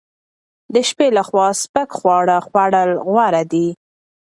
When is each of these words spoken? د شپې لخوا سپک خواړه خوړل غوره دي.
د 0.73 0.75
شپې 0.89 1.07
لخوا 1.17 1.47
سپک 1.61 1.89
خواړه 1.99 2.37
خوړل 2.45 2.89
غوره 3.07 3.43
دي. 3.51 3.67